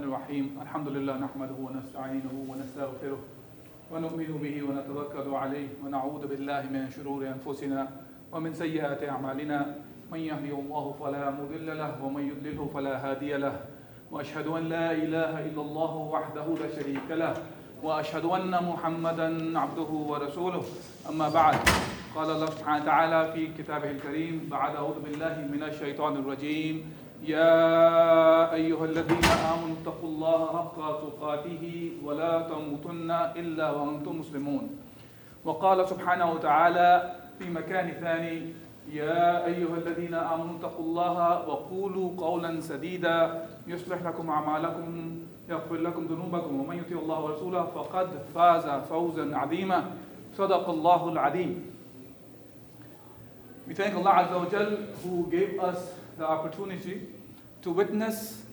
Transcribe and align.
الرحمن 0.00 0.16
الرحيم. 0.16 0.58
الحمد 0.62 0.88
لله 0.88 1.16
نحمده 1.16 1.58
ونستعينه 1.60 2.34
ونستغفره 2.48 3.20
ونؤمن 3.92 4.30
به 4.42 4.56
ونتوكل 4.64 5.28
عليه 5.34 5.68
ونعوذ 5.84 6.22
بالله 6.26 6.62
من 6.72 6.88
شرور 6.88 7.28
أنفسنا 7.28 7.88
ومن 8.32 8.54
سيئات 8.54 9.04
أعمالنا. 9.04 9.76
من 10.12 10.20
يهدي 10.20 10.52
الله 10.56 10.84
فلا 11.00 11.30
مضل 11.30 11.68
له 11.78 11.92
ومن 12.04 12.22
يضلله 12.32 12.70
فلا 12.74 12.94
هادي 12.96 13.36
له. 13.36 13.60
وأشهد 14.10 14.46
أن 14.46 14.64
لا 14.72 14.92
إله 14.92 15.32
إلا 15.52 15.62
الله 15.62 15.92
وحده 15.96 16.46
لا 16.48 16.68
شريك 16.80 17.08
له. 17.10 17.34
وأشهد 17.82 18.24
أن 18.24 18.52
محمدا 18.56 19.28
عبده 19.58 19.90
ورسوله. 20.10 20.64
أما 21.12 21.28
بعد 21.28 21.56
قال 22.16 22.28
الله 22.30 22.50
سبحانه 22.56 22.82
وتعالى 22.82 23.20
في 23.32 23.42
كتابه 23.52 23.90
الكريم 23.90 24.48
بعد 24.48 24.76
أعوذ 24.80 24.98
بالله 25.04 25.34
من 25.52 25.62
الشيطان 25.62 26.16
الرجيم. 26.16 26.76
يا 27.20 28.54
أيها 28.54 28.84
الذين 28.84 29.24
آمنوا 29.24 29.76
اتقوا 29.82 30.08
الله 30.08 30.40
حق 30.56 30.78
تقاته 31.04 31.92
ولا 32.04 32.48
تموتن 32.48 33.10
إلا 33.10 33.70
وأنتم 33.70 34.18
مسلمون. 34.20 34.70
وقال 35.44 35.88
سبحانه 35.88 36.32
وتعالى 36.32 37.16
في 37.38 37.50
مكان 37.50 37.90
ثاني 38.00 38.52
يا 38.92 39.46
أيها 39.46 39.76
الذين 39.76 40.14
آمنوا 40.14 40.56
اتقوا 40.58 40.84
الله 40.84 41.48
وقولوا 41.48 42.10
قولا 42.18 42.60
سديدا. 42.60 43.46
يصلح 43.66 44.02
لكم 44.02 44.30
أعمالكم 44.30 45.18
يغفر 45.48 45.76
لكم 45.76 46.02
ذنوبكم 46.06 46.60
ومن 46.60 46.76
يطيع 46.76 46.98
الله 46.98 47.20
ورسوله 47.20 47.64
فقد 47.64 48.08
فاز 48.34 48.66
فوزا 48.88 49.36
عظيما. 49.36 49.84
صدق 50.36 50.68
الله 50.68 51.08
العظيم. 51.08 51.52
We 53.68 53.74
thank 53.74 53.94
Allah 53.94 54.26
Azza 54.26 54.34
wa 54.34 54.48
Jal 54.50 54.88
who 55.04 55.30
gave 55.30 55.60
us 55.60 55.94
the 56.19 56.27
opportunity 56.27 57.01
to 57.61 57.71
witness 57.71 58.43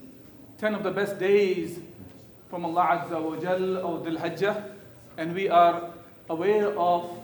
10 0.58 0.75
of 0.75 0.83
the 0.83 0.91
best 0.91 1.19
days 1.19 1.78
from 2.50 2.64
Allah 2.64 3.06
Azza 3.08 3.20
wa 3.22 3.36
Jal 3.36 3.77
of 3.78 4.05
Dhul 4.05 4.19
Hajjah 4.19 4.70
and 5.17 5.34
we 5.34 5.48
are 5.48 5.91
aware 6.28 6.77
of 6.78 7.19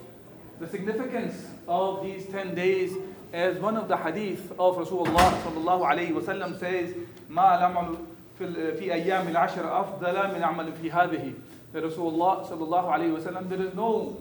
the 0.60 0.66
significance 0.68 1.46
of 1.66 2.02
these 2.02 2.26
10 2.26 2.54
days 2.54 2.92
as 3.32 3.58
one 3.58 3.76
of 3.76 3.88
the 3.88 3.96
hadith 3.96 4.52
of 4.58 4.76
Rasulullah 4.76 5.30
sallallahu 5.42 5.90
alayhi 5.92 6.12
wa 6.12 6.20
sallam 6.20 6.58
says 6.58 6.94
ما 7.30 7.58
العمل 7.58 7.96
في 8.38 8.76
في 8.78 8.92
أيام 8.92 9.28
العشر 9.28 9.80
أفضل 9.80 10.34
من 10.34 10.42
عمل 10.42 10.72
في 10.82 10.90
هذه 10.90 11.34
that 11.72 11.82
Rasulullah 11.82 12.48
sallallahu 12.48 12.88
alayhi 12.88 13.12
wa 13.12 13.20
sallam 13.20 13.48
there 13.48 13.60
is 13.60 13.74
no 13.74 14.16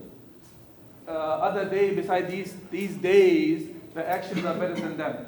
uh, 1.07 1.11
other 1.11 1.65
day 1.65 1.93
beside 1.95 2.29
these, 2.29 2.55
these 2.69 2.95
days, 2.97 3.69
the 3.93 4.07
actions 4.07 4.45
are 4.45 4.53
better 4.53 4.75
than 4.75 4.97
them. 4.97 5.25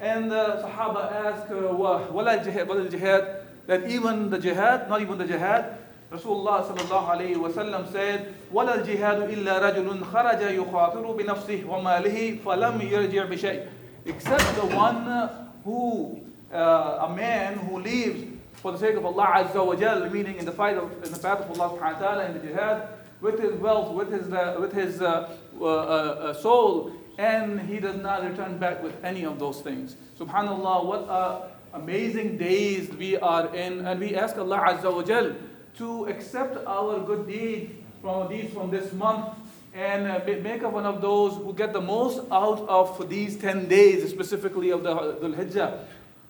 And 0.00 0.30
the 0.30 0.64
Sahaba 0.64 1.12
ask, 1.12 1.50
uh, 1.50 1.74
what 2.12 2.44
jihad, 2.44 2.68
what 2.68 2.78
is 2.78 2.90
jihad? 2.90 3.42
That 3.66 3.90
even 3.90 4.30
the 4.30 4.38
jihad, 4.38 4.88
not 4.88 5.02
even 5.02 5.18
the 5.18 5.26
jihad, 5.26 5.78
Rasulullah 6.10 6.66
sallallahu 6.66 7.08
alayhi 7.08 7.36
wa 7.36 7.48
sallam 7.48 7.90
said, 7.92 8.34
وَلَا 8.52 8.82
الْجِهَادُ 8.82 9.30
إِلَّا 9.30 9.60
رَجُلٌ 9.60 10.02
خَرَجَ 10.02 10.40
يُخَاطِرُ 10.40 11.16
بِنَفْسِهِ 11.16 11.64
وَمَالِهِ 11.64 12.42
فَلَمْ 12.42 12.80
يَرْجِعْ 12.80 13.28
بِشَيْءٍ 13.30 13.68
Except 14.06 14.56
the 14.56 14.66
one 14.74 15.30
who, 15.62 16.20
uh, 16.52 17.06
a 17.08 17.14
man 17.14 17.58
who 17.58 17.78
lives 17.78 18.24
for 18.54 18.72
the 18.72 18.78
sake 18.78 18.96
of 18.96 19.06
Allah 19.06 19.44
Azza 19.44 19.64
wa 19.64 19.76
Jal, 19.76 20.10
meaning 20.10 20.36
in 20.36 20.44
the 20.44 20.52
fight 20.52 20.76
of, 20.76 20.92
in 21.04 21.12
the 21.12 21.18
path 21.18 21.48
of 21.48 21.60
Allah 21.60 21.78
subhanahu 21.78 21.94
wa 21.94 21.98
ta'ala, 21.98 22.24
in 22.24 22.32
the 22.34 22.40
jihad, 22.40 22.88
with 23.20 23.38
his 23.38 23.52
wealth, 23.60 23.94
with 23.94 24.10
his, 24.10 24.32
uh, 24.32 24.56
with 24.58 24.72
his 24.72 25.00
uh, 25.00 25.30
uh, 25.60 25.64
uh, 25.64 26.34
soul, 26.34 26.92
and 27.17 27.59
he 27.61 27.79
does 27.79 27.95
not 27.95 28.23
return 28.23 28.57
back 28.57 28.83
with 28.83 28.95
any 29.03 29.23
of 29.25 29.39
those 29.39 29.61
things. 29.61 29.95
Subhanallah, 30.19 30.85
what 30.85 31.51
amazing 31.73 32.37
days 32.37 32.89
we 32.89 33.17
are 33.17 33.53
in, 33.55 33.85
and 33.85 33.99
we 33.99 34.15
ask 34.15 34.37
Allah 34.37 34.63
Azza 34.67 34.93
wa 34.93 35.03
Jal 35.03 35.35
to 35.77 36.05
accept 36.05 36.57
our 36.65 36.99
good 36.99 37.27
deeds 37.27 37.71
from 38.01 38.29
these 38.29 38.51
from 38.53 38.71
this 38.71 38.93
month 38.93 39.25
and 39.73 40.07
uh, 40.07 40.19
make 40.41 40.63
us 40.63 40.71
one 40.71 40.85
of 40.85 41.01
those 41.01 41.35
who 41.35 41.53
get 41.53 41.73
the 41.73 41.81
most 41.81 42.21
out 42.31 42.61
of 42.69 43.09
these 43.09 43.35
10 43.37 43.67
days, 43.67 44.09
specifically 44.09 44.69
of 44.69 44.83
the 44.83 44.93
Dhul 44.95 45.35
Hijjah. 45.35 45.79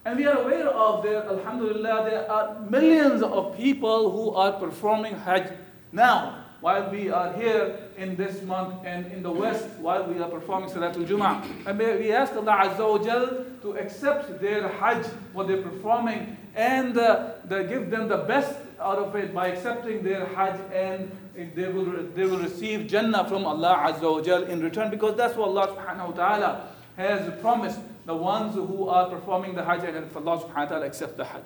And 0.03 0.17
we 0.17 0.25
are 0.25 0.41
aware 0.41 0.67
of 0.67 1.03
there, 1.03 1.23
Alhamdulillah, 1.23 2.09
there 2.09 2.31
are 2.31 2.59
millions 2.61 3.21
of 3.21 3.55
people 3.55 4.11
who 4.11 4.31
are 4.35 4.53
performing 4.53 5.15
Hajj 5.15 5.51
now 5.91 6.44
while 6.65 6.89
we 6.89 7.11
are 7.11 7.31
here 7.33 7.77
in 7.95 8.15
this 8.15 8.41
month 8.41 8.73
and 8.85 9.05
in 9.11 9.21
the 9.21 9.29
West 9.29 9.67
while 9.77 10.03
we 10.03 10.19
are 10.19 10.27
performing 10.27 10.67
Salatul 10.67 11.05
Jum'ah. 11.05 11.45
And 11.67 11.77
may 11.77 11.95
we 11.95 12.11
ask 12.11 12.33
Allah 12.33 12.57
Azza 12.65 12.89
wa 12.89 12.97
Jal 12.97 13.45
to 13.61 13.77
accept 13.77 14.41
their 14.41 14.67
Hajj, 14.67 15.05
what 15.33 15.47
they're 15.47 15.61
performing, 15.61 16.35
and 16.55 16.97
uh, 16.97 17.33
give 17.47 17.91
them 17.91 18.07
the 18.07 18.17
best 18.17 18.57
out 18.79 18.97
of 18.97 19.15
it 19.15 19.31
by 19.31 19.49
accepting 19.49 20.01
their 20.01 20.25
Hajj 20.25 20.59
and 20.73 21.11
they 21.53 21.67
will, 21.67 22.01
they 22.15 22.25
will 22.25 22.39
receive 22.39 22.87
Jannah 22.87 23.29
from 23.29 23.45
Allah 23.45 23.93
Azza 23.93 24.11
wa 24.11 24.21
Jal 24.21 24.45
in 24.45 24.59
return 24.59 24.89
because 24.89 25.15
that's 25.15 25.37
what 25.37 25.49
Allah 25.49 25.67
subhanahu 25.67 26.15
wa 26.15 26.15
ta'ala 26.15 26.67
has 26.97 27.41
promised 27.41 27.79
the 28.07 28.15
ones 28.15 28.55
who 28.55 28.89
are 28.89 29.07
performing 29.07 29.53
the 29.53 29.63
Hajj 29.63 29.83
and 29.83 29.97
if 29.97 30.17
Allah 30.17 30.41
subhanahu 30.41 30.55
wa 30.55 30.65
ta'ala 30.65 30.85
accepts 30.87 31.15
the 31.15 31.25
Hajj. 31.25 31.43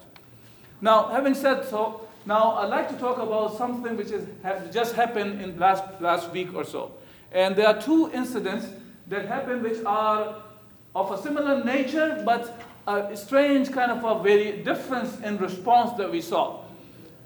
Now, 0.79 1.09
having 1.09 1.33
said 1.33 1.65
so, 1.65 2.07
now, 2.25 2.51
I'd 2.51 2.69
like 2.69 2.89
to 2.89 2.95
talk 2.95 3.17
about 3.17 3.57
something 3.57 3.95
which 3.95 4.09
has 4.43 4.73
just 4.73 4.93
happened 4.95 5.41
in 5.41 5.57
last, 5.57 5.83
last 5.99 6.31
week 6.31 6.53
or 6.53 6.63
so. 6.63 6.91
And 7.31 7.55
there 7.55 7.67
are 7.67 7.81
two 7.81 8.11
incidents 8.13 8.67
that 9.07 9.25
happened 9.27 9.63
which 9.63 9.83
are 9.85 10.35
of 10.95 11.11
a 11.11 11.21
similar 11.21 11.63
nature, 11.63 12.21
but 12.25 12.61
a 12.87 13.15
strange 13.15 13.71
kind 13.71 13.91
of 13.91 14.03
a 14.03 14.21
very 14.23 14.63
difference 14.63 15.19
in 15.21 15.37
response 15.37 15.93
that 15.97 16.11
we 16.11 16.21
saw. 16.21 16.61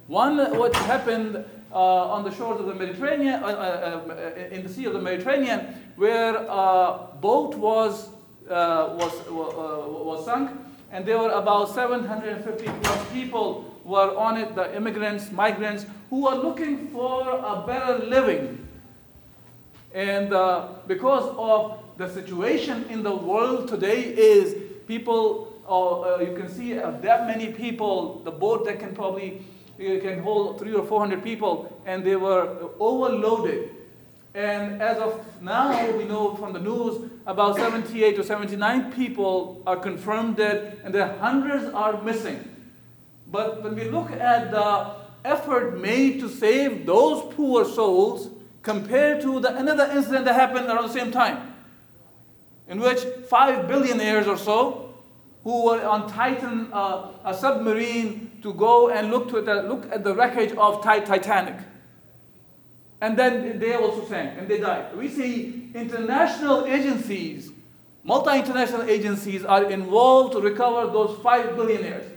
One, 0.07 0.37
what 0.57 0.75
happened 0.75 1.43
uh, 1.71 1.77
on 1.77 2.23
the 2.23 2.31
shores 2.31 2.59
of 2.59 2.67
the 2.67 2.75
Mediterranean, 2.75 3.43
uh, 3.43 3.47
uh, 3.47 4.39
in 4.51 4.63
the 4.63 4.69
Sea 4.69 4.85
of 4.85 4.93
the 4.93 5.01
Mediterranean, 5.01 5.73
where 5.95 6.35
a 6.35 7.07
boat 7.19 7.55
was, 7.55 8.09
uh, 8.49 8.93
was, 8.93 9.13
uh, 9.27 9.89
was 9.89 10.25
sunk, 10.25 10.51
and 10.91 11.05
there 11.05 11.17
were 11.17 11.31
about 11.31 11.73
750 11.73 12.65
plus 12.81 13.11
people 13.11 13.72
were 13.83 14.16
on 14.16 14.38
it, 14.38 14.55
the 14.55 14.75
immigrants, 14.75 15.31
migrants, 15.31 15.85
who 16.09 16.27
are 16.27 16.35
looking 16.35 16.88
for 16.89 17.29
a 17.29 17.63
better 17.66 17.99
living. 18.05 18.67
And 19.94 20.33
uh, 20.33 20.69
because 20.88 21.33
of 21.38 21.79
the 21.97 22.09
situation 22.09 22.85
in 22.89 23.03
the 23.03 23.16
world 23.16 23.67
today 23.67 24.01
is 24.01 24.55
people, 24.88 25.53
uh, 25.67 26.01
uh, 26.01 26.17
you 26.19 26.35
can 26.35 26.49
see 26.49 26.77
uh, 26.77 26.91
that 27.01 27.27
many 27.27 27.53
people, 27.53 28.22
the 28.23 28.31
boat 28.31 28.66
that 28.66 28.79
can 28.79 28.95
probably 28.95 29.45
can 29.77 30.22
hold 30.22 30.59
three 30.59 30.73
or 30.73 30.85
four 30.85 30.99
hundred 30.99 31.23
people, 31.23 31.81
and 31.85 32.05
they 32.05 32.16
were 32.16 32.69
overloaded. 32.79 33.72
And 34.35 34.81
as 34.81 34.97
of 34.97 35.23
now, 35.41 35.91
we 35.91 36.05
know 36.05 36.35
from 36.35 36.53
the 36.53 36.59
news 36.59 37.09
about 37.25 37.55
78 37.55 38.16
to 38.16 38.23
79 38.23 38.91
people 38.93 39.61
are 39.67 39.75
confirmed 39.75 40.38
dead, 40.38 40.79
and 40.83 40.93
there 40.93 41.16
hundreds 41.19 41.72
are 41.73 42.01
missing. 42.01 42.53
But 43.33 43.63
when 43.63 43.73
we 43.75 43.89
look 43.89 44.11
at 44.11 44.51
the 44.51 44.91
effort 45.25 45.79
made 45.81 46.19
to 46.19 46.29
save 46.29 46.85
those 46.85 47.34
poor 47.34 47.66
souls 47.66 48.29
compared 48.61 49.22
to 49.23 49.40
the 49.40 49.58
another 49.58 49.90
incident 49.91 50.25
that 50.25 50.35
happened 50.35 50.67
around 50.67 50.84
the 50.84 50.93
same 50.93 51.09
time, 51.09 51.55
in 52.67 52.79
which 52.79 52.99
five 53.28 53.67
billionaires 53.67 54.28
or 54.28 54.37
so 54.37 54.93
who 55.43 55.66
were 55.66 55.84
on 55.84 56.08
Titan, 56.08 56.69
uh, 56.72 57.08
a 57.25 57.34
submarine, 57.34 58.29
to 58.43 58.53
go 58.53 58.91
and 58.91 59.09
look, 59.09 59.29
to 59.29 59.41
the, 59.41 59.63
look 59.63 59.91
at 59.91 60.03
the 60.03 60.13
wreckage 60.13 60.52
of 60.55 60.84
Titanic. 60.84 61.58
And 63.02 63.17
then 63.17 63.58
they 63.58 63.73
also 63.73 64.05
sank 64.05 64.37
and 64.37 64.47
they 64.47 64.59
died. 64.59 64.96
We 64.96 65.09
see 65.09 65.72
international 65.73 66.66
agencies, 66.66 67.52
multi 68.03 68.37
international 68.37 68.84
agencies, 68.84 69.43
are 69.43 69.72
involved 69.72 70.34
to 70.34 70.40
recover 70.40 70.93
those 70.93 71.17
five 71.23 71.55
billionaires. 71.55 72.12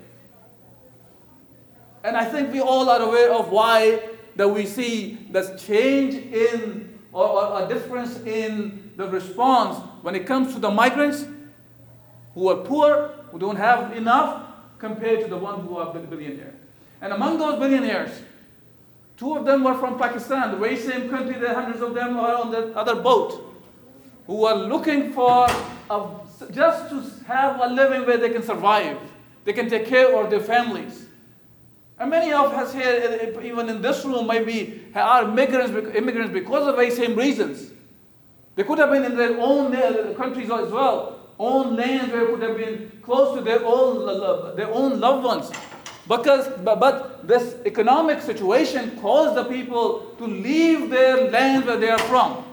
And 2.06 2.16
I 2.16 2.24
think 2.24 2.52
we 2.52 2.60
all 2.60 2.88
are 2.88 3.02
aware 3.02 3.32
of 3.32 3.50
why 3.50 4.00
that 4.36 4.48
we 4.48 4.64
see 4.64 5.18
this 5.30 5.60
change 5.62 6.14
in 6.14 7.00
or, 7.12 7.26
or, 7.26 7.64
a 7.64 7.68
difference 7.68 8.20
in 8.20 8.92
the 8.96 9.08
response 9.08 9.78
when 10.02 10.14
it 10.14 10.26
comes 10.26 10.54
to 10.54 10.60
the 10.60 10.70
migrants 10.70 11.26
who 12.34 12.48
are 12.48 12.56
poor, 12.56 13.10
who 13.32 13.38
don't 13.38 13.56
have 13.56 13.96
enough, 13.96 14.42
compared 14.78 15.20
to 15.20 15.28
the 15.28 15.36
ones 15.36 15.66
who 15.66 15.78
are 15.78 15.92
billionaires. 15.92 16.54
And 17.00 17.12
among 17.12 17.38
those 17.38 17.58
billionaires, 17.58 18.10
Two 19.16 19.34
of 19.34 19.46
them 19.46 19.64
were 19.64 19.74
from 19.74 19.98
Pakistan, 19.98 20.50
the 20.50 20.58
very 20.58 20.76
same 20.76 21.08
country 21.08 21.38
that 21.40 21.54
hundreds 21.54 21.80
of 21.80 21.94
them 21.94 22.18
are 22.18 22.34
on 22.34 22.50
the 22.50 22.76
other 22.76 22.96
boat, 22.96 23.42
who 24.26 24.44
are 24.44 24.54
looking 24.54 25.12
for 25.12 25.46
a, 25.88 26.06
just 26.52 26.90
to 26.90 27.02
have 27.24 27.58
a 27.60 27.68
living 27.72 28.04
where 28.04 28.18
they 28.18 28.28
can 28.28 28.42
survive. 28.42 28.98
They 29.44 29.54
can 29.54 29.70
take 29.70 29.86
care 29.86 30.14
of 30.20 30.28
their 30.28 30.40
families. 30.40 31.05
And 31.98 32.10
many 32.10 32.32
of 32.32 32.52
us 32.52 32.74
here, 32.74 33.34
even 33.42 33.68
in 33.70 33.80
this 33.80 34.04
room, 34.04 34.26
maybe 34.26 34.84
are 34.94 35.26
migrants, 35.26 35.96
immigrants 35.96 36.32
because 36.32 36.68
of 36.68 36.76
the 36.76 36.90
same 36.90 37.16
reasons. 37.16 37.72
They 38.54 38.64
could 38.64 38.78
have 38.78 38.90
been 38.90 39.04
in 39.04 39.16
their 39.16 39.38
own 39.40 39.74
uh, 39.74 40.14
countries 40.16 40.50
as 40.50 40.70
well, 40.70 41.20
own 41.38 41.76
lands 41.76 42.12
where 42.12 42.26
could 42.26 42.42
have 42.42 42.56
been 42.56 42.90
close 43.02 43.36
to 43.36 43.42
their 43.42 43.64
own, 43.64 44.56
their 44.56 44.70
own 44.70 45.00
loved 45.00 45.24
ones. 45.24 45.50
Because, 46.08 46.48
but 46.62 47.26
this 47.26 47.56
economic 47.66 48.22
situation 48.22 48.98
caused 49.00 49.34
the 49.34 49.44
people 49.44 50.14
to 50.18 50.24
leave 50.24 50.88
their 50.88 51.30
land 51.30 51.66
where 51.66 51.78
they 51.78 51.90
are 51.90 51.98
from. 51.98 52.44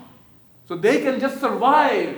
So 0.68 0.76
they 0.76 1.02
can 1.02 1.20
just 1.20 1.40
survive. 1.40 2.18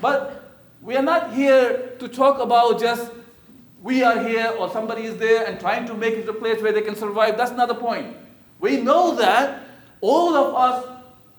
But 0.00 0.52
we 0.82 0.96
are 0.96 1.02
not 1.02 1.32
here 1.32 1.94
to 1.98 2.08
talk 2.08 2.40
about 2.40 2.78
just 2.80 3.10
we 3.81 4.03
are 4.03 4.19
here 4.19 4.53
or 4.57 4.69
somebody 4.69 5.03
is 5.03 5.17
there 5.17 5.45
and 5.45 5.59
trying 5.59 5.85
to 5.87 5.93
make 5.93 6.15
it 6.15 6.27
a 6.27 6.33
place 6.33 6.61
where 6.61 6.71
they 6.71 6.81
can 6.81 6.95
survive. 6.95 7.37
That's 7.37 7.51
not 7.51 7.67
the 7.67 7.75
point. 7.75 8.15
We 8.59 8.81
know 8.81 9.15
that 9.15 9.63
all 10.01 10.35
of 10.35 10.55
us 10.55 10.85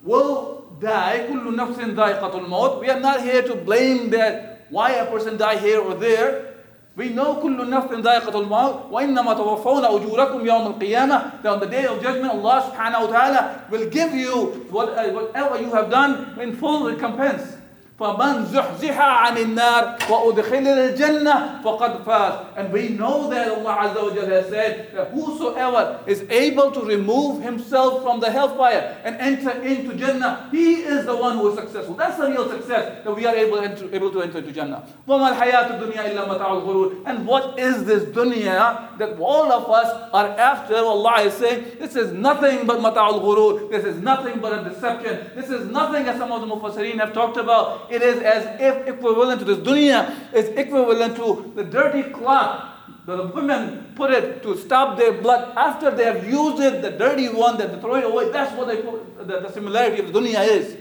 will 0.02 0.64
die. 0.80 1.26
كل 1.28 1.56
نفس 1.56 1.78
ذائقة 1.94 2.38
الموت. 2.38 2.80
We 2.80 2.90
are 2.90 3.00
not 3.00 3.22
here 3.22 3.42
to 3.42 3.54
blame 3.54 4.10
that 4.10 4.66
why 4.70 4.92
a 4.92 5.06
person 5.10 5.36
die 5.36 5.58
here 5.58 5.80
or 5.80 5.94
there. 5.94 6.54
We 6.96 7.10
know 7.10 7.40
كل 7.42 7.68
نفس 7.68 7.92
ذائقة 7.92 8.40
الموت 8.40 8.90
وإنما 8.90 9.34
توفون 9.34 9.84
أجوركم 9.84 10.46
يوم 10.46 10.66
القيامة 10.66 11.42
that 11.42 11.52
on 11.52 11.60
the 11.60 11.66
day 11.66 11.86
of 11.86 12.02
judgment 12.02 12.32
Allah 12.32 12.72
subhanahu 12.72 13.06
wa 13.06 13.18
ta'ala 13.18 13.64
will 13.70 13.88
give 13.90 14.14
you 14.14 14.66
whatever 14.70 15.60
you 15.60 15.70
have 15.72 15.90
done 15.90 16.38
in 16.40 16.56
full 16.56 16.84
recompense. 16.86 17.56
فَمَنْ 18.02 18.46
زُحْزِحَ 18.54 18.94
عَنِ 19.00 19.36
النَّارِ 19.38 19.98
وَأُدْخِلَ 20.08 20.66
الْجَنَّةِ 20.66 21.62
فَقَدْ 21.64 22.04
فَازَ 22.06 22.32
And 22.56 22.72
we 22.72 22.90
know 22.90 23.28
that 23.28 23.50
Allah 23.50 23.90
Azza 23.90 24.02
wa 24.02 24.10
Jalla 24.14 24.30
has 24.38 24.48
said 24.48 24.94
that 24.94 25.10
whosoever 25.10 25.98
is 26.06 26.22
able 26.30 26.70
to 26.70 26.80
remove 26.84 27.42
himself 27.42 28.02
from 28.04 28.20
the 28.20 28.30
hellfire 28.30 28.96
and 29.02 29.16
enter 29.16 29.50
into 29.62 29.94
Jannah, 29.96 30.48
he 30.52 30.74
is 30.74 31.06
the 31.06 31.16
one 31.16 31.38
who 31.38 31.50
is 31.50 31.58
successful. 31.58 31.94
That's 31.94 32.16
the 32.18 32.30
real 32.30 32.48
success 32.48 33.02
that 33.02 33.16
we 33.16 33.26
are 33.26 33.34
able, 33.34 33.58
enter, 33.58 33.92
able 33.92 34.12
to 34.12 34.22
enter 34.22 34.38
into 34.38 34.52
Jannah. 34.52 34.86
وَمَا 35.08 35.34
الْحَيَاةُ 35.34 35.80
الدُّنْيَا 35.80 36.14
إِلَّا 36.14 36.28
مَتَاعُ 36.28 36.62
الْغُرُورِ 36.62 37.02
And 37.04 37.26
what 37.26 37.58
is 37.58 37.84
this 37.84 38.04
dunya 38.04 38.91
that 38.97 39.19
all 39.19 39.51
of 39.51 39.69
us 39.69 40.09
are 40.13 40.27
after? 40.39 40.75
Allah 40.75 41.21
is 41.21 41.33
saying, 41.33 41.77
this 41.79 41.95
is 41.95 42.11
nothing 42.11 42.65
but 42.65 42.79
mata'ul 42.79 43.21
ghurur. 43.21 43.71
This 43.71 43.85
is 43.85 43.97
nothing 44.01 44.39
but 44.39 44.53
a 44.59 44.69
deception. 44.69 45.31
This 45.35 45.49
is 45.49 45.67
nothing 45.69 46.07
as 46.07 46.17
some 46.17 46.31
of 46.31 46.41
the 46.41 46.47
mufassirin 46.47 46.99
have 46.99 47.13
talked 47.13 47.37
about 47.37 47.91
it 47.91 48.01
is 48.01 48.21
as 48.21 48.59
if 48.59 48.87
equivalent 48.87 49.39
to 49.39 49.45
this 49.45 49.57
dunya 49.57 50.15
is 50.33 50.49
equivalent 50.49 51.15
to 51.15 51.51
the 51.55 51.63
dirty 51.63 52.03
cloth 52.11 52.69
that 53.05 53.17
the 53.17 53.27
women 53.27 53.93
put 53.95 54.11
it 54.11 54.41
to 54.43 54.57
stop 54.57 54.97
their 54.97 55.13
blood 55.13 55.53
after 55.57 55.91
they 55.91 56.05
have 56.05 56.27
used 56.27 56.61
it, 56.61 56.81
the 56.81 56.91
dirty 56.91 57.27
one 57.29 57.57
that 57.57 57.73
they 57.73 57.79
throw 57.81 57.95
it 57.95 58.03
away. 58.05 58.31
That's 58.31 58.55
what 58.57 58.67
they 58.67 58.81
the, 58.81 59.41
the 59.41 59.51
similarity 59.51 60.01
of 60.01 60.11
the 60.11 60.19
dunya 60.19 60.47
is. 60.47 60.77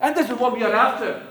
And 0.00 0.16
this 0.16 0.30
is 0.30 0.38
what 0.38 0.54
we 0.54 0.62
are 0.62 0.72
after. 0.72 1.22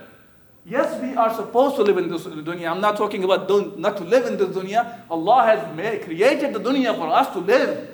Yes, 0.65 1.01
we 1.01 1.13
are 1.15 1.33
supposed 1.33 1.75
to 1.75 1.83
live 1.83 1.98
in 1.98 2.10
this 2.10 2.24
dunya. 2.24 2.71
I'm 2.71 2.80
not 2.80 2.95
talking 2.95 3.24
about 3.24 3.50
not 3.77 3.98
to 3.98 4.04
live 4.04 4.25
in 4.27 4.38
this 4.38 4.56
dunya. 4.56 5.01
Allah 5.10 5.44
has 5.44 5.75
made, 5.75 6.04
created 6.04 6.54
the 6.54 6.60
dunya 6.60 6.95
for 6.95 7.10
us 7.10 7.33
to 7.33 7.39
live. 7.39 7.89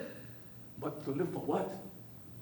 But 0.80 1.04
to 1.06 1.12
live 1.12 1.30
for 1.30 1.40
what? 1.40 1.74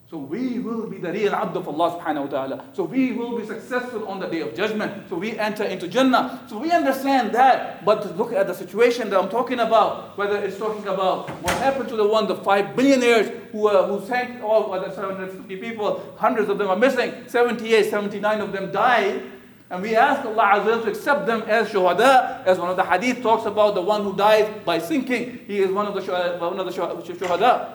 So 0.10 0.18
we 0.18 0.60
will 0.60 0.88
be 0.88 1.00
the 1.00 1.12
real 1.12 1.34
abd 1.36 1.58
of 1.58 1.68
Allah 1.68 2.00
subhanahu 2.00 2.26
wa 2.26 2.28
ta'ala. 2.32 2.66
So 2.72 2.84
we 2.84 3.12
will 3.12 3.38
be 3.38 3.46
successful 3.46 4.08
on 4.08 4.22
the 4.22 4.28
day 4.28 4.40
of 4.40 4.56
judgment. 4.56 5.10
So 5.10 5.18
we 5.18 5.38
enter 5.38 5.66
into 5.66 5.88
Jannah. 5.88 6.44
So 6.48 6.60
we 6.60 6.72
understand 6.72 7.34
that. 7.36 7.84
But 7.84 8.16
look 8.18 8.32
at 8.32 8.48
the 8.48 8.54
situation 8.54 9.10
that 9.10 9.20
I'm 9.20 9.28
talking 9.28 9.60
about, 9.60 10.18
whether 10.18 10.38
it's 10.38 10.58
talking 10.58 10.88
about 10.88 11.30
what 11.44 11.54
happened 11.58 11.90
to 11.90 11.98
the 11.98 12.08
one, 12.08 12.26
the 12.26 12.36
five 12.38 12.74
billionaires 12.76 13.32
who, 13.52 13.68
uh, 13.68 13.86
who 13.88 14.06
sank 14.08 14.42
all 14.42 14.74
other 14.74 14.94
750 14.94 15.58
people, 15.58 16.02
hundreds 16.18 16.48
of 16.50 16.58
them 16.58 16.70
are 16.70 16.78
missing, 16.78 17.12
78, 17.28 17.90
79 17.90 18.42
of 18.42 18.52
them 18.54 18.72
died. 18.72 19.37
And 19.70 19.82
we 19.82 19.96
ask 19.96 20.26
Allah 20.26 20.62
Azza 20.62 20.84
to 20.84 20.90
accept 20.90 21.26
them 21.28 21.42
as 21.42 21.70
shuhada, 21.70 22.46
as 22.46 22.58
one 22.58 22.70
of 22.70 22.78
the 22.78 22.86
hadith 22.86 23.22
talks 23.22 23.46
about 23.46 23.76
the 23.76 23.82
one 23.82 24.04
who 24.04 24.16
dies 24.16 24.50
by 24.64 24.80
sinking. 24.80 25.42
He 25.46 25.60
is 25.60 25.72
one 25.72 25.86
of 25.86 25.94
the 25.94 26.02
shuhada. 26.02 26.42
Uh, 26.42 26.50
one 26.50 26.60
of 26.60 26.66
the 26.66 26.72
shuhada. 26.72 27.74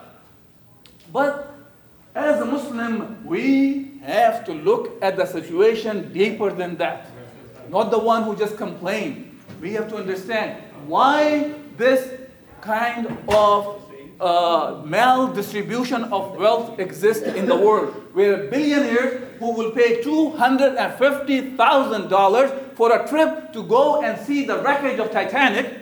But 1.12 1.54
as 2.14 2.40
a 2.40 2.46
Muslim, 2.46 3.26
we 3.26 4.00
have 4.02 4.44
to 4.46 4.52
look 4.52 5.02
at 5.02 5.16
the 5.16 5.26
situation 5.26 6.12
deeper 6.12 6.50
than 6.50 6.76
that. 6.78 7.10
Not 7.68 7.90
the 7.90 7.98
one 7.98 8.22
who 8.22 8.36
just 8.36 8.56
complained. 8.56 9.38
We 9.60 9.74
have 9.74 9.88
to 9.90 9.96
understand 9.96 10.62
why 10.86 11.54
this 11.76 12.20
kind 12.62 13.06
of 13.06 13.26
uh, 14.22 14.82
maldistribution 14.84 16.12
of 16.12 16.36
wealth 16.36 16.78
exists 16.78 17.24
in 17.24 17.46
the 17.46 17.56
world, 17.56 17.92
where 18.12 18.48
billionaires 18.48 19.20
who 19.40 19.50
will 19.52 19.72
pay 19.72 20.00
$250,000 20.02 22.76
for 22.76 22.92
a 22.92 23.08
trip 23.08 23.52
to 23.52 23.64
go 23.64 24.00
and 24.02 24.16
see 24.24 24.46
the 24.46 24.62
wreckage 24.62 25.00
of 25.00 25.10
Titanic. 25.10 25.80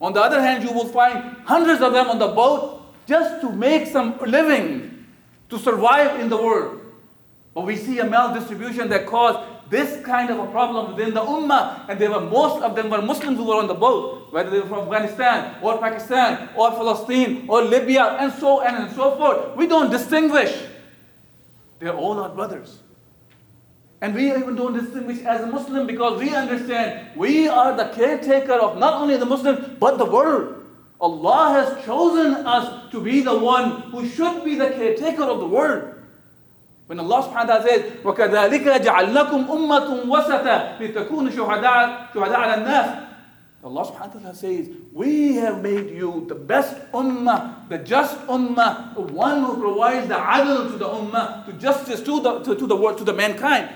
On 0.00 0.12
the 0.12 0.20
other 0.20 0.42
hand, 0.42 0.62
you 0.62 0.70
will 0.72 0.88
find 0.88 1.36
hundreds 1.44 1.80
of 1.80 1.94
them 1.94 2.10
on 2.10 2.18
the 2.18 2.28
boat 2.28 2.82
just 3.06 3.40
to 3.40 3.50
make 3.50 3.86
some 3.86 4.18
living 4.26 5.06
to 5.48 5.58
survive 5.58 6.20
in 6.20 6.28
the 6.28 6.36
world. 6.36 6.80
But 7.54 7.64
we 7.64 7.76
see 7.76 8.00
a 8.00 8.04
maldistribution 8.04 8.90
that 8.90 9.06
caused 9.06 9.38
this 9.72 10.04
kind 10.04 10.28
of 10.28 10.38
a 10.38 10.46
problem 10.52 10.94
within 10.94 11.14
the 11.14 11.20
ummah, 11.20 11.88
and 11.88 11.98
there 11.98 12.10
were 12.10 12.20
most 12.20 12.62
of 12.62 12.76
them 12.76 12.90
were 12.90 13.00
Muslims 13.00 13.38
who 13.38 13.44
were 13.44 13.56
on 13.56 13.66
the 13.66 13.74
boat, 13.74 14.30
whether 14.30 14.50
they 14.50 14.60
were 14.60 14.68
from 14.68 14.80
Afghanistan 14.80 15.56
or 15.62 15.78
Pakistan 15.78 16.50
or 16.54 16.70
Palestine 16.72 17.46
or 17.48 17.62
Libya, 17.62 18.20
and 18.20 18.30
so 18.34 18.60
on 18.60 18.74
and 18.74 18.94
so 18.94 19.16
forth. 19.16 19.56
We 19.56 19.66
don't 19.66 19.90
distinguish. 19.90 20.52
They're 21.78 21.96
all 21.96 22.20
our 22.20 22.28
brothers. 22.28 22.80
And 24.02 24.14
we 24.14 24.28
even 24.28 24.56
don't 24.56 24.74
distinguish 24.74 25.24
as 25.24 25.40
a 25.40 25.46
Muslim 25.46 25.86
because 25.86 26.20
we 26.20 26.34
understand 26.34 27.16
we 27.16 27.48
are 27.48 27.74
the 27.74 27.88
caretaker 27.94 28.60
of 28.60 28.76
not 28.76 29.00
only 29.00 29.16
the 29.16 29.24
Muslims 29.24 29.78
but 29.80 29.96
the 29.96 30.04
world. 30.04 30.66
Allah 31.00 31.48
has 31.56 31.84
chosen 31.86 32.44
us 32.46 32.90
to 32.92 33.00
be 33.00 33.22
the 33.22 33.38
one 33.38 33.88
who 33.90 34.06
should 34.06 34.44
be 34.44 34.54
the 34.54 34.68
caretaker 34.68 35.24
of 35.24 35.40
the 35.40 35.46
world. 35.46 35.94
When 36.92 37.00
Allah 37.00 37.22
subhanahu 37.24 37.48
wa 37.48 37.56
ta'ala 37.56 37.64
says, 37.64 37.82
وَكَذَلِكَ 38.04 38.84
جَعَلْنَكُمْ 38.84 39.48
أُمَّةٌ 39.48 40.04
وَسَطًا 40.12 40.76
لِتَكُونُ 40.76 41.32
شُهَدَاءَ 41.32 42.12
شُهَدَاءَ 42.12 42.36
عَلَى 42.36 42.54
النَّاسِ 42.60 43.08
Allah 43.64 43.82
subhanahu 43.88 44.14
wa 44.16 44.20
ta'ala 44.20 44.34
says, 44.34 44.68
We 44.92 45.36
have 45.36 45.62
made 45.62 45.88
you 45.88 46.26
the 46.28 46.34
best 46.34 46.76
ummah, 46.92 47.66
the 47.70 47.78
just 47.78 48.18
ummah, 48.26 48.94
the 48.94 49.00
one 49.00 49.42
who 49.42 49.56
provides 49.56 50.06
the 50.06 50.16
adl 50.16 50.70
to 50.70 50.76
the 50.76 50.84
ummah, 50.84 51.46
to 51.46 51.54
justice 51.54 52.02
to 52.02 52.20
the, 52.20 52.40
to, 52.40 52.56
to 52.56 52.66
the 52.66 52.76
world, 52.76 52.98
to 52.98 53.04
the 53.04 53.14
mankind. 53.14 53.70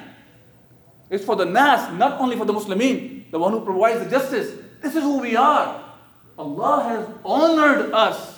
It's 1.09 1.25
for 1.25 1.37
the 1.37 1.47
nas, 1.47 1.91
not 1.97 2.21
only 2.21 2.37
for 2.37 2.45
the 2.45 2.53
Muslimin, 2.53 3.31
the 3.31 3.39
one 3.39 3.53
who 3.53 3.65
provides 3.65 4.05
the 4.05 4.11
justice. 4.11 4.53
This 4.83 4.95
is 4.95 5.03
who 5.03 5.21
we 5.21 5.37
are. 5.37 5.83
Allah 6.39 6.83
has 6.85 7.09
honored 7.25 7.93
us. 7.93 8.36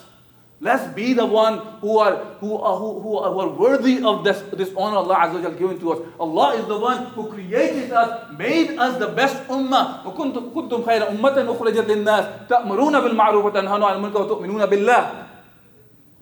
Let's 0.63 0.88
be 0.96 1.12
the 1.12 1.25
one 1.25 1.60
who 1.84 2.00
are 2.00 2.40
who 2.40 2.56
are 2.56 2.80
who, 2.80 3.00
who 3.04 3.18
are 3.20 3.50
worthy 3.52 4.00
of 4.00 4.24
this, 4.24 4.40
this 4.56 4.72
honor 4.78 5.04
Allah 5.04 5.28
Azza 5.28 5.44
wa 5.44 5.50
given 5.50 5.78
to 5.80 5.92
us. 5.92 6.00
Allah 6.18 6.56
is 6.56 6.66
the 6.72 6.80
one 6.80 7.12
who 7.12 7.28
created 7.28 7.92
us, 7.92 8.32
made 8.40 8.80
us 8.80 8.96
the 8.98 9.10
best 9.12 9.44
ummah. 9.52 10.08
وكنتم 10.08 10.56
كنتم 10.56 10.88
خير 10.88 11.10
أمة 11.12 11.52
أخرجت 11.52 11.84
للناس 11.84 12.48
تأمرون 12.48 12.96
بالمعروف 12.96 13.46
وتنهون 13.46 13.84
عن 13.84 13.96
المنكر 13.96 14.22
وتؤمنون 14.22 14.66
بالله. 14.66 15.28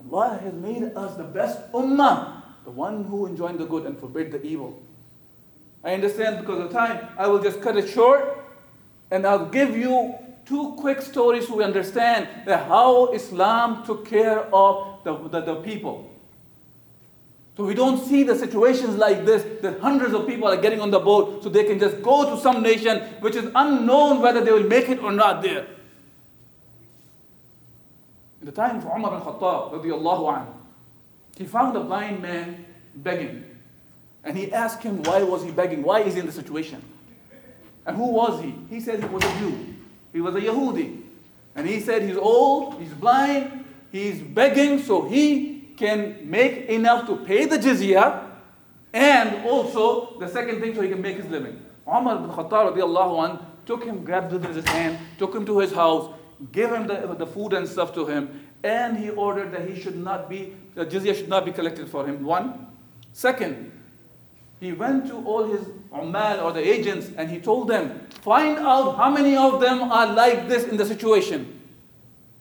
Allah 0.09 0.39
has 0.41 0.53
made 0.53 0.89
us 0.95 1.15
the 1.17 1.23
best 1.23 1.71
ummah, 1.71 2.41
the 2.65 2.71
one 2.71 3.03
who 3.03 3.27
enjoined 3.27 3.59
the 3.59 3.65
good 3.65 3.85
and 3.85 3.95
forbid 3.99 4.31
the 4.31 4.41
evil. 4.41 4.81
I 5.83 5.93
understand 5.93 6.39
because 6.41 6.65
of 6.65 6.71
time, 6.71 7.07
I 7.15 7.27
will 7.27 7.41
just 7.41 7.61
cut 7.61 7.77
it 7.77 7.87
short 7.87 8.39
and 9.11 9.27
I'll 9.27 9.45
give 9.45 9.77
you 9.77 10.15
two 10.46 10.74
quick 10.78 11.02
stories 11.02 11.48
so 11.48 11.56
we 11.56 11.64
understand 11.64 12.28
that 12.46 12.66
how 12.68 13.12
Islam 13.12 13.84
took 13.84 14.06
care 14.08 14.42
of 14.54 15.00
the, 15.04 15.16
the, 15.28 15.40
the 15.40 15.54
people. 15.56 16.10
So 17.56 17.64
we 17.64 17.74
don't 17.74 18.04
see 18.04 18.22
the 18.22 18.36
situations 18.36 18.96
like 18.96 19.24
this 19.24 19.44
that 19.62 19.80
hundreds 19.80 20.14
of 20.14 20.26
people 20.26 20.46
are 20.46 20.56
getting 20.58 20.80
on 20.80 20.90
the 20.90 21.00
boat 21.00 21.42
so 21.42 21.48
they 21.48 21.64
can 21.64 21.78
just 21.78 22.02
go 22.02 22.34
to 22.34 22.40
some 22.40 22.62
nation 22.62 23.00
which 23.20 23.34
is 23.34 23.50
unknown 23.54 24.20
whether 24.20 24.44
they 24.44 24.52
will 24.52 24.68
make 24.68 24.88
it 24.88 25.02
or 25.02 25.10
not 25.10 25.42
there. 25.42 25.66
In 28.40 28.46
the 28.46 28.52
time 28.52 28.76
of 28.76 28.84
Umar 28.84 29.14
al-Khattab, 29.14 29.82
anhu, 29.82 30.46
he 31.36 31.44
found 31.44 31.76
a 31.76 31.80
blind 31.80 32.20
man 32.22 32.64
begging. 32.94 33.44
And 34.22 34.36
he 34.36 34.52
asked 34.52 34.82
him 34.82 35.02
why 35.02 35.22
was 35.22 35.42
he 35.42 35.50
begging? 35.50 35.82
Why 35.82 36.00
is 36.00 36.14
he 36.14 36.20
in 36.20 36.26
the 36.26 36.32
situation? 36.32 36.82
And 37.86 37.96
who 37.96 38.10
was 38.10 38.42
he? 38.42 38.54
He 38.68 38.80
said 38.80 39.02
he 39.02 39.08
was 39.08 39.24
a 39.24 39.38
Jew. 39.38 39.75
He 40.16 40.22
was 40.22 40.34
a 40.34 40.40
Yahudi. 40.40 41.02
And 41.54 41.68
he 41.68 41.78
said 41.78 42.00
he's 42.00 42.16
old, 42.16 42.80
he's 42.80 42.94
blind, 42.94 43.66
he's 43.92 44.22
begging, 44.22 44.82
so 44.82 45.06
he 45.06 45.74
can 45.76 46.30
make 46.30 46.70
enough 46.70 47.06
to 47.08 47.16
pay 47.16 47.44
the 47.44 47.58
jizya 47.58 48.24
and 48.94 49.44
also 49.44 50.18
the 50.18 50.26
second 50.26 50.62
thing 50.62 50.74
so 50.74 50.80
he 50.80 50.88
can 50.88 51.02
make 51.02 51.18
his 51.18 51.26
living. 51.26 51.60
Umar 51.86 52.16
ibn 52.16 52.30
Khattab 52.30 53.44
took 53.66 53.84
him, 53.84 54.04
grabbed 54.04 54.32
it 54.32 54.42
in 54.42 54.54
his 54.54 54.64
hand, 54.64 54.98
took 55.18 55.34
him 55.34 55.44
to 55.44 55.58
his 55.58 55.74
house, 55.74 56.10
gave 56.50 56.70
him 56.70 56.86
the, 56.86 57.14
the 57.18 57.26
food 57.26 57.52
and 57.52 57.68
stuff 57.68 57.92
to 57.92 58.06
him, 58.06 58.48
and 58.64 58.96
he 58.96 59.10
ordered 59.10 59.52
that 59.52 59.68
he 59.68 59.78
should 59.78 59.98
not 59.98 60.30
be, 60.30 60.56
the 60.74 60.86
jizya 60.86 61.14
should 61.14 61.28
not 61.28 61.44
be 61.44 61.52
collected 61.52 61.90
for 61.90 62.06
him. 62.06 62.24
One. 62.24 62.68
Second, 63.12 63.70
he 64.60 64.72
went 64.72 65.06
to 65.08 65.14
all 65.24 65.44
his 65.46 65.66
ummal 65.92 66.42
or 66.42 66.52
the 66.52 66.66
agents 66.66 67.10
and 67.16 67.30
he 67.30 67.38
told 67.38 67.68
them, 67.68 68.06
find 68.22 68.58
out 68.58 68.96
how 68.96 69.10
many 69.10 69.36
of 69.36 69.60
them 69.60 69.82
are 69.82 70.12
like 70.12 70.48
this 70.48 70.64
in 70.64 70.76
the 70.76 70.86
situation. 70.86 71.60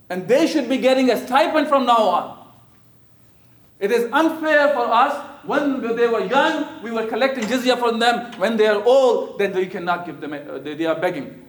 And 0.10 0.28
they 0.28 0.48
should 0.48 0.70
be 0.70 0.78
getting 0.78 1.10
a 1.10 1.18
stipend 1.18 1.68
from 1.68 1.86
now 1.86 1.98
on. 1.98 2.48
It 3.80 3.92
is 3.92 4.10
unfair 4.14 4.74
for 4.74 4.86
us 4.86 5.36
when 5.46 5.82
they 5.96 6.08
were 6.08 6.26
young, 6.26 6.82
we 6.82 6.92
were 6.92 7.06
collecting 7.06 7.44
jizya 7.44 7.78
from 7.78 8.00
them. 8.00 8.32
When 8.40 8.58
they 8.58 8.68
are 8.68 8.84
old, 8.84 9.38
then 9.38 9.54
we 9.54 9.68
cannot 9.68 10.06
give 10.06 10.20
them, 10.20 10.34
uh, 10.34 10.58
they, 10.58 10.74
they, 10.74 10.86
are 10.86 10.96
begging. 10.96 11.46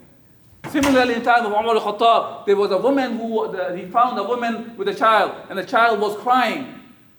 Similarly, 0.71 1.15
in 1.15 1.23
time 1.23 1.47
of 1.47 1.53
Umar 1.53 1.77
al-Khattab, 1.77 2.45
there 2.45 2.57
was 2.57 2.71
a 2.73 2.79
woman 2.79 3.17
who, 3.17 3.75
he 3.75 3.87
found 3.87 4.19
a 4.19 4.23
woman 4.23 4.77
with 4.77 4.89
a 4.89 4.95
child, 4.95 5.33
and 5.49 5.59
the 5.59 5.65
child 5.65 6.01
was 6.01 6.17
crying. 6.19 6.76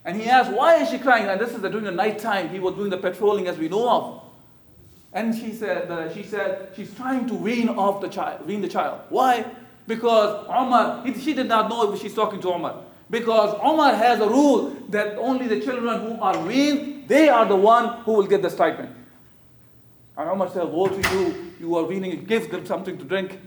And 0.08 0.18
he 0.18 0.26
asked, 0.26 0.50
why 0.50 0.76
is 0.76 0.88
she 0.88 0.96
crying? 0.96 1.26
And 1.26 1.38
this 1.38 1.54
is 1.54 1.60
during 1.60 1.84
the 1.84 1.90
night 1.90 2.18
time. 2.18 2.48
He 2.48 2.58
was 2.60 2.74
doing 2.76 2.88
the 2.88 2.96
patrolling 2.96 3.46
as 3.46 3.58
we 3.58 3.68
know 3.68 3.90
of. 3.90 4.22
And 5.12 5.36
she 5.36 5.52
said, 5.52 5.90
uh, 5.90 6.10
she 6.14 6.22
said, 6.22 6.72
she's 6.74 6.94
trying 6.94 7.26
to 7.26 7.34
wean 7.34 7.68
off 7.68 8.00
the 8.00 8.08
child, 8.08 8.46
wean 8.46 8.62
the 8.62 8.68
child. 8.68 9.02
Why? 9.10 9.44
Because 9.86 10.46
Omar, 10.48 11.04
he, 11.04 11.12
she 11.12 11.34
did 11.34 11.46
not 11.46 11.68
know 11.68 11.92
if 11.92 12.00
she's 12.00 12.14
talking 12.14 12.40
to 12.40 12.54
Omar. 12.54 12.84
Because 13.10 13.54
Omar 13.60 13.96
has 13.96 14.20
a 14.20 14.26
rule 14.26 14.70
that 14.88 15.18
only 15.18 15.46
the 15.46 15.60
children 15.60 16.00
who 16.00 16.18
are 16.22 16.38
weaned, 16.38 17.06
they 17.06 17.28
are 17.28 17.44
the 17.44 17.56
one 17.56 18.00
who 18.04 18.12
will 18.12 18.26
get 18.26 18.40
the 18.40 18.48
stipend. 18.48 18.94
And 20.16 20.30
Omar 20.30 20.48
said, 20.48 20.64
Woe 20.64 20.88
to 20.88 21.10
you, 21.14 21.52
you 21.60 21.76
are 21.76 21.84
weaning, 21.84 22.24
give 22.24 22.50
them 22.50 22.64
something 22.64 22.96
to 22.96 23.04
drink, 23.04 23.38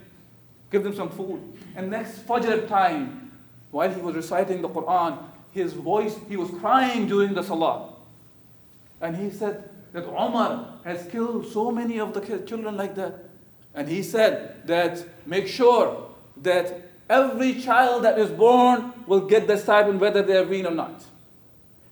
give 0.69 0.83
them 0.83 0.95
some 0.95 1.09
food. 1.09 1.41
And 1.75 1.89
next 1.89 2.27
Fajr 2.27 2.67
time, 2.67 3.31
while 3.71 3.91
he 3.91 3.99
was 3.99 4.13
reciting 4.13 4.61
the 4.61 4.69
Quran, 4.69 5.17
his 5.53 5.73
voice, 5.73 6.15
he 6.29 6.37
was 6.37 6.49
crying 6.59 7.07
during 7.07 7.33
the 7.33 7.43
Salah. 7.43 7.93
And 9.01 9.15
he 9.15 9.29
said 9.29 9.69
that 9.93 10.05
Umar 10.05 10.77
has 10.83 11.07
killed 11.11 11.47
so 11.51 11.71
many 11.71 11.99
of 11.99 12.13
the 12.13 12.21
children 12.45 12.77
like 12.77 12.95
that. 12.95 13.25
And 13.73 13.87
he 13.87 14.03
said 14.03 14.67
that 14.67 15.03
make 15.25 15.47
sure 15.47 16.09
that 16.37 16.91
Every 17.11 17.55
child 17.55 18.05
that 18.05 18.17
is 18.17 18.29
born 18.29 18.93
will 19.05 19.27
get 19.27 19.45
the 19.45 19.57
stipend 19.57 19.99
whether 19.99 20.21
they 20.21 20.37
are 20.37 20.45
weaned 20.45 20.67
or 20.67 20.71
not. 20.71 21.03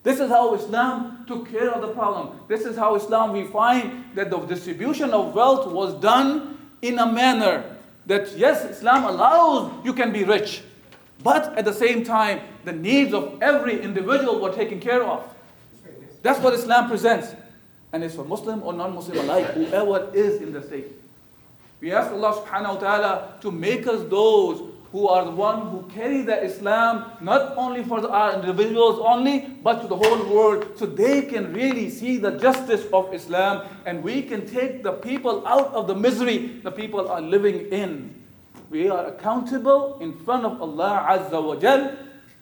This 0.01 0.21
is 0.21 0.29
how 0.29 0.53
Islam 0.55 1.25
took 1.27 1.51
care 1.51 1.69
of 1.71 1.81
the 1.81 1.89
problem. 1.89 2.39
This 2.47 2.61
is 2.61 2.77
how 2.77 2.95
Islam 2.95 3.33
we 3.33 3.43
find 3.43 4.05
that 4.15 4.29
the 4.29 4.37
distribution 4.37 5.09
of 5.11 5.35
wealth 5.35 5.67
was 5.67 5.93
done 5.95 6.57
in 6.81 6.97
a 6.99 7.11
manner 7.11 7.75
that 8.05 8.31
yes, 8.37 8.63
Islam 8.63 9.03
allows 9.03 9.73
you 9.83 9.91
can 9.91 10.13
be 10.13 10.23
rich, 10.23 10.63
but 11.23 11.57
at 11.57 11.65
the 11.65 11.73
same 11.73 12.03
time, 12.03 12.41
the 12.65 12.71
needs 12.71 13.13
of 13.13 13.41
every 13.41 13.81
individual 13.81 14.39
were 14.39 14.53
taken 14.53 14.79
care 14.79 15.03
of. 15.03 15.23
That's 16.21 16.39
what 16.39 16.53
Islam 16.53 16.87
presents. 16.87 17.35
And 17.91 18.03
it's 18.03 18.15
for 18.15 18.23
Muslim 18.23 18.61
or 18.63 18.73
non-Muslim 18.73 19.17
alike, 19.17 19.47
whoever 19.53 20.11
is 20.13 20.41
in 20.41 20.53
the 20.53 20.61
state. 20.61 20.87
We 21.81 21.91
ask 21.91 22.11
Allah 22.11 22.43
subhanahu 22.43 22.75
wa 22.75 22.79
ta'ala 22.79 23.37
to 23.41 23.51
make 23.51 23.87
us 23.87 24.03
those 24.09 24.61
who 24.91 25.07
are 25.07 25.23
the 25.23 25.31
one 25.31 25.69
who 25.69 25.83
carry 25.93 26.23
the 26.23 26.43
Islam 26.43 27.11
not 27.21 27.55
only 27.57 27.83
for 27.83 28.01
the, 28.01 28.09
our 28.09 28.33
individuals 28.33 28.99
only, 29.01 29.41
but 29.63 29.81
to 29.81 29.87
the 29.87 29.95
whole 29.95 30.25
world, 30.33 30.65
so 30.75 30.85
they 30.85 31.21
can 31.23 31.53
really 31.53 31.89
see 31.89 32.17
the 32.17 32.31
justice 32.31 32.85
of 32.91 33.13
Islam, 33.13 33.67
and 33.85 34.03
we 34.03 34.23
can 34.23 34.45
take 34.45 34.83
the 34.83 34.91
people 34.91 35.45
out 35.47 35.73
of 35.73 35.87
the 35.87 35.95
misery 35.95 36.59
the 36.63 36.71
people 36.71 37.07
are 37.07 37.21
living 37.21 37.69
in. 37.71 38.18
We 38.70 38.88
are 38.88 39.06
accountable 39.06 39.98
in 40.00 40.18
front 40.24 40.44
of 40.44 40.60
Allah 40.60 41.06
Azza 41.08 41.42
wa 41.42 41.56
Jal 41.56 41.96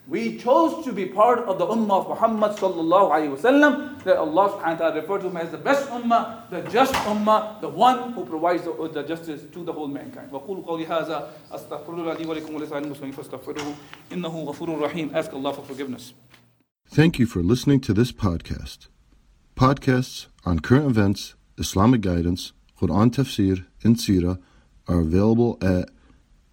we 0.09 0.37
chose 0.37 0.85
to 0.85 0.93
be 0.93 1.07
part 1.07 1.39
of 1.41 1.59
the 1.59 1.67
ummah 1.67 2.01
of 2.01 2.09
Muhammad 2.09 2.57
sallallahu 2.57 3.13
alayhi 3.13 3.37
wasallam 3.37 4.03
that 4.03 4.17
Allah 4.17 4.51
subhanahu 4.51 4.73
wa 4.73 4.75
ta'ala 4.75 5.01
referred 5.01 5.21
to 5.21 5.29
him 5.29 5.37
as 5.37 5.51
the 5.53 5.59
best 5.59 5.89
ummah, 5.91 6.51
the 6.51 6.61
just 6.71 6.93
ummah, 7.07 7.61
the 7.61 7.69
one 7.69 8.13
who 8.13 8.27
provides 8.27 8.65
the, 8.65 8.73
the 8.93 9.05
justice 9.05 9.43
to 9.53 9.63
the 9.63 9.73
whole 9.73 9.87
mankind. 9.87 10.31
وقولوا 10.33 10.65
قولي 10.65 10.87
هذا 10.87 11.31
أستغفر 11.53 11.95
الله 11.95 12.15
لي 12.15 12.27
ولكم 12.27 12.55
ولسائر 12.55 12.85
المسلمين 12.85 13.13
فاستغفروه 13.13 13.75
إنه 14.13 14.45
غفور 14.45 14.81
رحيم. 14.81 15.15
Ask 15.15 15.33
Allah 15.33 15.55
for 15.55 15.63
forgiveness. 15.63 16.15
Thank 16.89 17.21
you 17.21 17.27
for 17.27 17.41
listening 17.41 17.81
to 17.81 17.95
this 17.95 18.11
podcast. 18.11 18.89
Podcasts 19.55 20.27
on 20.45 20.59
current 20.59 20.87
events, 20.87 21.35
Islamic 21.59 22.01
guidance, 22.01 22.53
Quran 22.77 23.11
tafsir, 23.13 23.67
and 23.85 23.97
Sirah 23.97 24.41
are 24.89 24.99
available 24.99 25.59
at 25.63 25.91